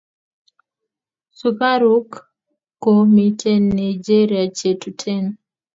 Sukaruk 1.39 2.09
ko 2.81 2.91
miten 3.13 3.63
nigeria 3.79 4.43
che 4.57 4.69
tutten 4.81 5.25